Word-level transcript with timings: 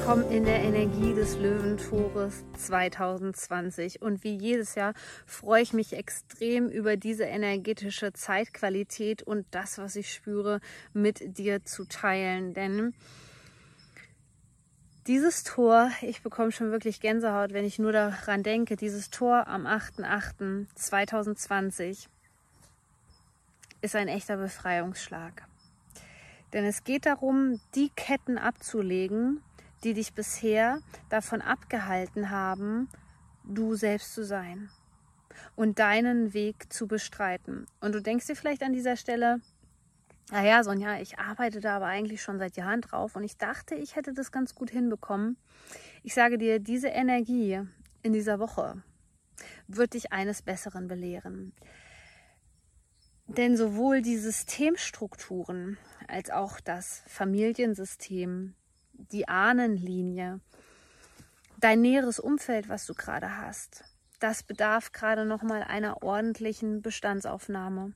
Willkommen 0.00 0.30
in 0.30 0.46
der 0.46 0.62
Energie 0.62 1.12
des 1.12 1.36
Löwentores 1.36 2.42
2020. 2.56 4.00
Und 4.00 4.24
wie 4.24 4.34
jedes 4.34 4.74
Jahr 4.74 4.94
freue 5.26 5.62
ich 5.62 5.74
mich 5.74 5.92
extrem 5.92 6.70
über 6.70 6.96
diese 6.96 7.24
energetische 7.24 8.14
Zeitqualität 8.14 9.22
und 9.22 9.44
das, 9.50 9.76
was 9.76 9.96
ich 9.96 10.10
spüre, 10.10 10.62
mit 10.94 11.36
dir 11.36 11.66
zu 11.66 11.84
teilen. 11.84 12.54
Denn 12.54 12.94
dieses 15.06 15.44
Tor, 15.44 15.90
ich 16.00 16.22
bekomme 16.22 16.50
schon 16.50 16.72
wirklich 16.72 17.00
Gänsehaut, 17.00 17.52
wenn 17.52 17.66
ich 17.66 17.78
nur 17.78 17.92
daran 17.92 18.42
denke, 18.42 18.76
dieses 18.76 19.10
Tor 19.10 19.48
am 19.48 19.66
8.8.2020 19.66 22.06
ist 23.82 23.94
ein 23.94 24.08
echter 24.08 24.38
Befreiungsschlag. 24.38 25.44
Denn 26.52 26.64
es 26.64 26.84
geht 26.84 27.06
darum, 27.06 27.60
die 27.74 27.90
Ketten 27.90 28.38
abzulegen, 28.38 29.42
die 29.84 29.94
dich 29.94 30.14
bisher 30.14 30.80
davon 31.08 31.40
abgehalten 31.40 32.30
haben, 32.30 32.88
du 33.44 33.74
selbst 33.74 34.14
zu 34.14 34.24
sein 34.24 34.70
und 35.56 35.78
deinen 35.78 36.34
Weg 36.34 36.72
zu 36.72 36.86
bestreiten. 36.86 37.66
Und 37.80 37.94
du 37.94 38.02
denkst 38.02 38.26
dir 38.26 38.36
vielleicht 38.36 38.62
an 38.62 38.72
dieser 38.72 38.96
Stelle, 38.96 39.40
naja, 40.30 40.62
Sonja, 40.62 41.00
ich 41.00 41.18
arbeite 41.18 41.60
da 41.60 41.76
aber 41.76 41.86
eigentlich 41.86 42.22
schon 42.22 42.38
seit 42.38 42.56
Jahren 42.56 42.82
drauf 42.82 43.16
und 43.16 43.24
ich 43.24 43.36
dachte, 43.36 43.74
ich 43.74 43.96
hätte 43.96 44.12
das 44.12 44.30
ganz 44.30 44.54
gut 44.54 44.70
hinbekommen. 44.70 45.36
Ich 46.02 46.14
sage 46.14 46.38
dir, 46.38 46.60
diese 46.60 46.88
Energie 46.88 47.60
in 48.02 48.12
dieser 48.12 48.38
Woche 48.38 48.82
wird 49.66 49.94
dich 49.94 50.12
eines 50.12 50.42
Besseren 50.42 50.86
belehren. 50.86 51.52
Denn 53.26 53.56
sowohl 53.56 54.02
die 54.02 54.16
Systemstrukturen 54.16 55.78
als 56.08 56.30
auch 56.30 56.60
das 56.60 57.02
Familiensystem, 57.06 58.54
die 59.12 59.28
Ahnenlinie, 59.28 60.40
dein 61.58 61.80
näheres 61.80 62.18
Umfeld, 62.18 62.68
was 62.68 62.86
du 62.86 62.94
gerade 62.94 63.36
hast, 63.36 63.84
das 64.18 64.42
bedarf 64.42 64.92
gerade 64.92 65.24
noch 65.24 65.42
mal 65.42 65.62
einer 65.62 66.02
ordentlichen 66.02 66.82
Bestandsaufnahme. 66.82 67.94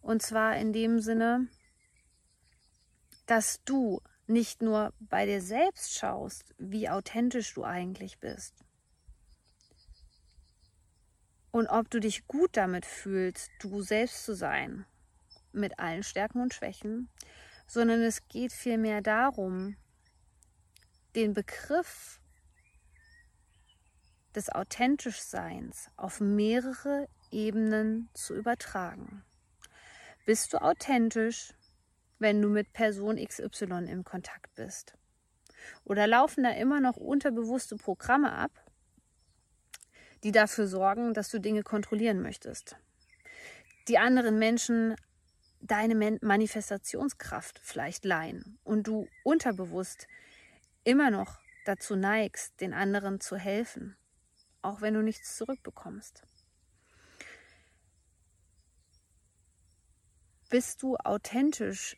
Und 0.00 0.22
zwar 0.22 0.56
in 0.56 0.72
dem 0.72 1.00
Sinne, 1.00 1.48
dass 3.26 3.62
du 3.64 4.00
nicht 4.26 4.62
nur 4.62 4.92
bei 4.98 5.26
dir 5.26 5.40
selbst 5.40 5.94
schaust, 5.94 6.54
wie 6.58 6.88
authentisch 6.88 7.54
du 7.54 7.64
eigentlich 7.64 8.18
bist, 8.18 8.66
und 11.56 11.68
ob 11.68 11.88
du 11.88 12.00
dich 12.00 12.26
gut 12.26 12.54
damit 12.58 12.84
fühlst, 12.84 13.50
du 13.60 13.80
selbst 13.80 14.26
zu 14.26 14.34
sein, 14.34 14.84
mit 15.52 15.78
allen 15.78 16.02
Stärken 16.02 16.42
und 16.42 16.52
Schwächen, 16.52 17.08
sondern 17.66 18.02
es 18.02 18.28
geht 18.28 18.52
vielmehr 18.52 19.00
darum, 19.00 19.74
den 21.16 21.32
Begriff 21.32 22.20
des 24.34 24.50
Authentischseins 24.50 25.90
auf 25.96 26.20
mehrere 26.20 27.08
Ebenen 27.30 28.10
zu 28.12 28.34
übertragen. 28.34 29.24
Bist 30.26 30.52
du 30.52 30.58
authentisch, 30.58 31.54
wenn 32.18 32.42
du 32.42 32.48
mit 32.48 32.72
Person 32.74 33.16
XY 33.16 33.86
im 33.88 34.04
Kontakt 34.04 34.54
bist? 34.54 34.98
Oder 35.84 36.06
laufen 36.06 36.44
da 36.44 36.50
immer 36.50 36.80
noch 36.80 36.96
unterbewusste 36.96 37.76
Programme 37.76 38.32
ab, 38.32 38.50
die 40.22 40.32
dafür 40.32 40.66
sorgen, 40.66 41.14
dass 41.14 41.30
du 41.30 41.40
Dinge 41.40 41.62
kontrollieren 41.62 42.20
möchtest. 42.20 42.76
Die 43.88 43.98
anderen 43.98 44.38
Menschen 44.38 44.96
deine 45.60 46.18
Manifestationskraft 46.20 47.58
vielleicht 47.62 48.04
leihen 48.04 48.58
und 48.64 48.86
du 48.86 49.08
unterbewusst 49.24 50.06
immer 50.86 51.10
noch 51.10 51.38
dazu 51.64 51.96
neigst, 51.96 52.60
den 52.60 52.72
anderen 52.72 53.20
zu 53.20 53.36
helfen, 53.36 53.96
auch 54.62 54.80
wenn 54.80 54.94
du 54.94 55.02
nichts 55.02 55.36
zurückbekommst. 55.36 56.22
Bist 60.48 60.82
du 60.82 60.96
authentisch 60.96 61.96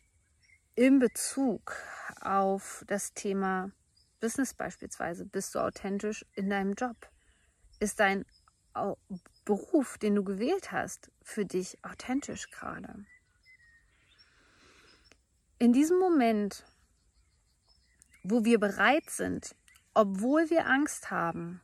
in 0.75 0.99
Bezug 0.99 1.75
auf 2.19 2.83
das 2.87 3.13
Thema 3.13 3.71
Business 4.19 4.53
beispielsweise? 4.53 5.25
Bist 5.25 5.55
du 5.55 5.59
authentisch 5.59 6.25
in 6.33 6.49
deinem 6.49 6.73
Job? 6.73 7.09
ist 7.79 7.99
dein 7.99 8.25
Beruf, 9.45 9.97
den 9.97 10.15
du 10.15 10.23
gewählt 10.23 10.71
hast, 10.71 11.11
für 11.23 11.45
dich 11.45 11.77
authentisch 11.83 12.49
gerade? 12.51 13.05
In 15.57 15.73
diesem 15.73 15.99
Moment, 15.99 16.65
wo 18.29 18.45
wir 18.45 18.59
bereit 18.59 19.09
sind, 19.09 19.55
obwohl 19.93 20.49
wir 20.49 20.67
Angst 20.67 21.11
haben, 21.11 21.61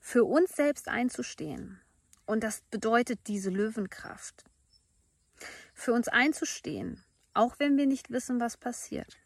für 0.00 0.24
uns 0.24 0.54
selbst 0.54 0.88
einzustehen, 0.88 1.80
und 2.26 2.44
das 2.44 2.60
bedeutet 2.70 3.20
diese 3.26 3.50
Löwenkraft, 3.50 4.44
für 5.74 5.92
uns 5.92 6.08
einzustehen, 6.08 7.02
auch 7.34 7.58
wenn 7.58 7.76
wir 7.76 7.86
nicht 7.86 8.10
wissen, 8.10 8.40
was 8.40 8.56
passiert. 8.56 9.16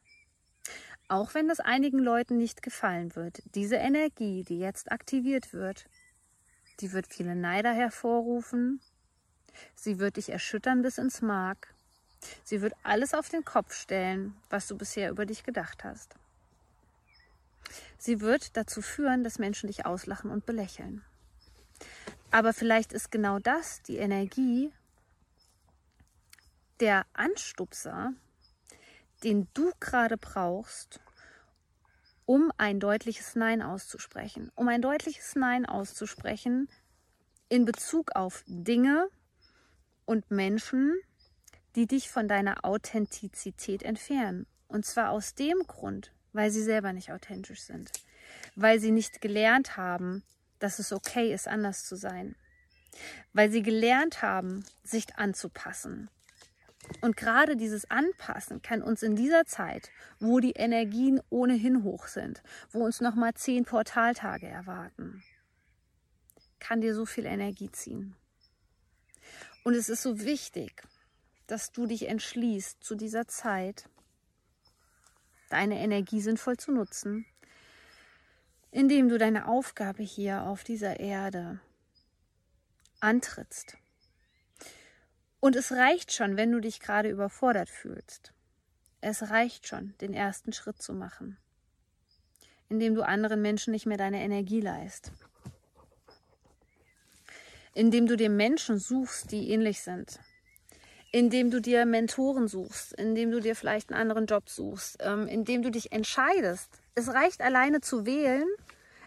Auch 1.08 1.34
wenn 1.34 1.48
das 1.48 1.60
einigen 1.60 1.98
Leuten 1.98 2.38
nicht 2.38 2.62
gefallen 2.62 3.14
wird, 3.16 3.42
diese 3.54 3.76
Energie, 3.76 4.44
die 4.44 4.58
jetzt 4.58 4.90
aktiviert 4.92 5.52
wird, 5.52 5.86
die 6.80 6.92
wird 6.92 7.06
viele 7.12 7.36
Neider 7.36 7.72
hervorrufen. 7.72 8.80
Sie 9.74 9.98
wird 9.98 10.16
dich 10.16 10.30
erschüttern 10.30 10.82
bis 10.82 10.98
ins 10.98 11.20
Mark. 11.20 11.74
Sie 12.44 12.62
wird 12.62 12.74
alles 12.82 13.14
auf 13.14 13.28
den 13.28 13.44
Kopf 13.44 13.74
stellen, 13.74 14.34
was 14.48 14.68
du 14.68 14.76
bisher 14.76 15.10
über 15.10 15.26
dich 15.26 15.42
gedacht 15.42 15.84
hast. 15.84 16.16
Sie 17.98 18.20
wird 18.20 18.56
dazu 18.56 18.82
führen, 18.82 19.24
dass 19.24 19.38
Menschen 19.38 19.66
dich 19.66 19.86
auslachen 19.86 20.30
und 20.30 20.46
belächeln. 20.46 21.02
Aber 22.30 22.52
vielleicht 22.52 22.92
ist 22.92 23.10
genau 23.10 23.38
das 23.38 23.82
die 23.82 23.98
Energie, 23.98 24.72
der 26.80 27.06
Anstupser, 27.12 28.12
den 29.22 29.48
du 29.54 29.70
gerade 29.78 30.16
brauchst, 30.16 31.00
um 32.26 32.50
ein 32.56 32.80
deutliches 32.80 33.34
Nein 33.34 33.62
auszusprechen. 33.62 34.50
Um 34.54 34.68
ein 34.68 34.82
deutliches 34.82 35.36
Nein 35.36 35.66
auszusprechen 35.66 36.68
in 37.48 37.64
Bezug 37.64 38.16
auf 38.16 38.42
Dinge 38.46 39.08
und 40.06 40.30
Menschen, 40.30 40.98
die 41.76 41.86
dich 41.86 42.10
von 42.10 42.28
deiner 42.28 42.64
Authentizität 42.64 43.82
entfernen. 43.82 44.46
Und 44.68 44.86
zwar 44.86 45.10
aus 45.10 45.34
dem 45.34 45.58
Grund, 45.66 46.12
weil 46.32 46.50
sie 46.50 46.62
selber 46.62 46.92
nicht 46.92 47.12
authentisch 47.12 47.62
sind. 47.62 47.90
Weil 48.54 48.80
sie 48.80 48.90
nicht 48.90 49.20
gelernt 49.20 49.76
haben, 49.76 50.22
dass 50.58 50.78
es 50.78 50.92
okay 50.92 51.32
ist, 51.32 51.48
anders 51.48 51.84
zu 51.86 51.96
sein. 51.96 52.36
Weil 53.32 53.50
sie 53.50 53.62
gelernt 53.62 54.22
haben, 54.22 54.64
sich 54.82 55.16
anzupassen. 55.16 56.08
Und 57.00 57.16
gerade 57.16 57.56
dieses 57.56 57.90
Anpassen 57.90 58.60
kann 58.60 58.82
uns 58.82 59.02
in 59.02 59.16
dieser 59.16 59.44
Zeit, 59.44 59.90
wo 60.18 60.40
die 60.40 60.52
Energien 60.52 61.20
ohnehin 61.30 61.84
hoch 61.84 62.06
sind, 62.06 62.42
wo 62.70 62.84
uns 62.84 63.00
nochmal 63.00 63.34
zehn 63.34 63.64
Portaltage 63.64 64.46
erwarten, 64.46 65.22
kann 66.58 66.80
dir 66.80 66.94
so 66.94 67.06
viel 67.06 67.24
Energie 67.24 67.70
ziehen. 67.70 68.16
Und 69.64 69.74
es 69.74 69.88
ist 69.88 70.02
so 70.02 70.20
wichtig, 70.20 70.82
dass 71.46 71.72
du 71.72 71.86
dich 71.86 72.08
entschließt, 72.08 72.82
zu 72.82 72.94
dieser 72.94 73.26
Zeit 73.28 73.88
deine 75.52 75.80
Energie 75.80 76.20
sinnvoll 76.20 76.56
zu 76.56 76.72
nutzen, 76.72 77.26
indem 78.70 79.08
du 79.08 79.18
deine 79.18 79.48
Aufgabe 79.48 80.02
hier 80.02 80.42
auf 80.42 80.64
dieser 80.64 81.00
Erde 81.00 81.60
antrittst 83.00 83.76
und 85.42 85.56
es 85.56 85.72
reicht 85.72 86.12
schon, 86.12 86.36
wenn 86.36 86.52
du 86.52 86.60
dich 86.60 86.78
gerade 86.78 87.10
überfordert 87.10 87.68
fühlst. 87.68 88.32
Es 89.00 89.28
reicht 89.28 89.66
schon, 89.66 89.92
den 90.00 90.14
ersten 90.14 90.52
Schritt 90.52 90.80
zu 90.80 90.94
machen, 90.94 91.36
indem 92.68 92.94
du 92.94 93.02
anderen 93.02 93.42
Menschen 93.42 93.72
nicht 93.72 93.84
mehr 93.84 93.96
deine 93.96 94.22
Energie 94.22 94.60
leist. 94.60 95.10
Indem 97.74 98.06
du 98.06 98.16
dir 98.16 98.30
Menschen 98.30 98.78
suchst, 98.78 99.32
die 99.32 99.50
ähnlich 99.50 99.82
sind. 99.82 100.20
Indem 101.12 101.50
du 101.50 101.60
dir 101.60 101.84
Mentoren 101.86 102.48
suchst, 102.48 102.94
indem 102.94 103.30
du 103.30 103.40
dir 103.40 103.54
vielleicht 103.54 103.90
einen 103.90 104.00
anderen 104.00 104.26
Job 104.26 104.48
suchst, 104.48 104.96
ähm, 105.00 105.28
indem 105.28 105.62
du 105.62 105.70
dich 105.70 105.92
entscheidest. 105.92 106.68
Es 106.94 107.08
reicht 107.08 107.42
alleine 107.42 107.80
zu 107.80 108.06
wählen, 108.06 108.48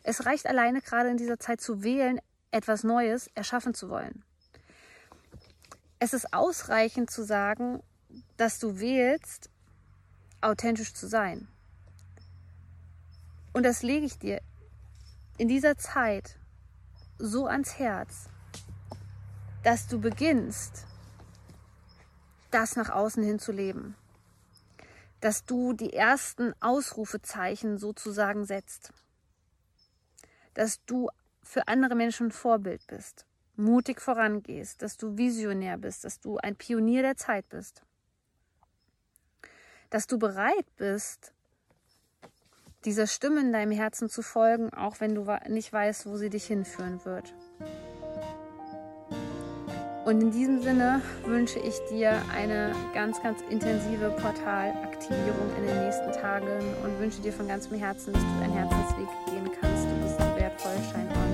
Es 0.07 0.27
reicht 0.27 0.45
alleine 0.45 0.81
gerade 0.81 1.09
in 1.09 1.17
dieser 1.17 1.39
Zeit 1.39 1.59
zu 1.61 1.81
wählen, 1.81 2.19
etwas 2.51 2.83
Neues 2.83 3.27
erschaffen 3.33 3.73
zu 3.73 3.89
wollen. 3.89 4.23
Es 5.97 6.13
ist 6.13 6.31
ausreichend 6.31 7.09
zu 7.09 7.23
sagen, 7.23 7.81
dass 8.37 8.59
du 8.59 8.79
wählst, 8.79 9.49
authentisch 10.41 10.93
zu 10.93 11.07
sein. 11.07 11.47
Und 13.51 13.63
das 13.63 13.81
lege 13.81 14.05
ich 14.05 14.19
dir 14.19 14.41
in 15.39 15.47
dieser 15.47 15.75
Zeit 15.75 16.37
so 17.17 17.47
ans 17.47 17.79
Herz, 17.79 18.29
dass 19.63 19.87
du 19.87 19.99
beginnst, 19.99 20.85
das 22.55 22.77
nach 22.77 22.89
außen 22.89 23.21
hin 23.21 23.37
zu 23.37 23.51
leben. 23.51 23.95
Dass 25.19 25.43
du 25.43 25.73
die 25.73 25.91
ersten 25.93 26.53
Ausrufezeichen 26.61 27.77
sozusagen 27.77 28.45
setzt. 28.45 28.93
Dass 30.53 30.83
du 30.85 31.09
für 31.43 31.67
andere 31.67 31.95
Menschen 31.95 32.31
Vorbild 32.31 32.87
bist, 32.87 33.25
mutig 33.57 33.99
vorangehst, 33.99 34.81
dass 34.81 34.95
du 34.95 35.17
visionär 35.17 35.77
bist, 35.77 36.05
dass 36.05 36.21
du 36.21 36.37
ein 36.37 36.55
Pionier 36.55 37.01
der 37.01 37.17
Zeit 37.17 37.47
bist. 37.49 37.83
Dass 39.89 40.07
du 40.07 40.17
bereit 40.17 40.65
bist, 40.77 41.33
dieser 42.85 43.07
Stimme 43.07 43.41
in 43.41 43.51
deinem 43.51 43.71
Herzen 43.71 44.09
zu 44.09 44.21
folgen, 44.21 44.73
auch 44.73 45.01
wenn 45.01 45.13
du 45.13 45.27
nicht 45.49 45.73
weißt, 45.73 46.05
wo 46.05 46.15
sie 46.15 46.29
dich 46.29 46.45
hinführen 46.45 47.03
wird. 47.03 47.33
Und 50.05 50.21
in 50.21 50.29
diesem 50.29 50.61
Sinne 50.61 51.01
wünsche 51.25 51.57
ich 51.57 51.79
dir 51.89 52.21
eine 52.31 52.73
ganz, 52.93 53.21
ganz 53.23 53.41
intensive 53.49 54.11
Portalaktivierung 54.21 55.49
in 55.57 55.65
den 55.65 55.83
nächsten 55.83 56.11
Tagen 56.11 56.45
und 56.83 56.99
wünsche 56.99 57.21
dir 57.21 57.33
von 57.33 57.47
ganzem 57.47 57.79
Herzen, 57.79 58.13
dass 58.13 58.21
du 58.21 58.39
deinen 58.39 58.53
Herzensweg 58.53 59.07
gehen 59.25 59.49
kannst. 59.59 59.87
Du 59.87 59.95
bist 60.03 60.19
wertvoll, 60.39 60.77
scheinbar. 60.93 61.24